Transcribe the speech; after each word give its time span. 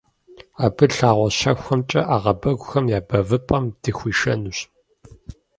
Абы 0.65 0.85
лъагъуэ 0.97 1.29
щэхухэмкӀэ 1.37 2.01
ӏэгъэбэгухэм 2.07 2.85
я 2.97 2.99
бэвыпӀэм 3.07 3.65
дыхуишэнущ. 3.81 4.57